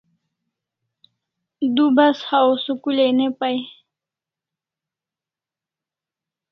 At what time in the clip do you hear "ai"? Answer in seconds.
3.05-3.11